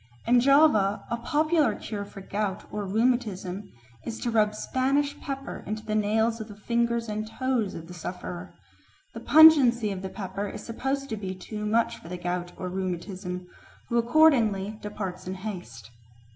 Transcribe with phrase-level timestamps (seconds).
[0.25, 3.71] In Java a popular cure for gout or rheumatism
[4.03, 7.93] is to rub Spanish pepper into the nails of the fingers and toes of the
[7.93, 8.55] sufferer;
[9.13, 12.67] the pungency of the pepper is supposed to be too much for the gout or
[12.67, 13.45] rheumatism,
[13.89, 15.91] who accordingly departs in haste.